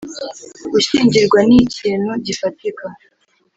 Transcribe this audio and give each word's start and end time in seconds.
gushyingirwa 0.71 1.39
nikintu 1.49 2.11
gifatika 2.25 2.85